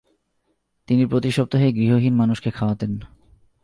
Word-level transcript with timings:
তিনি 0.87 1.03
প্রতি 1.05 1.29
সপ্তাহে 1.31 1.67
গৃহহীন 1.73 2.13
মানুষকে 2.13 2.49
খাওয়াতেন। 2.51 2.91